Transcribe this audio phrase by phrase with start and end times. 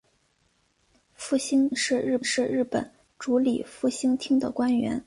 [1.13, 4.99] 复兴大臣是日本主理复兴厅的官员。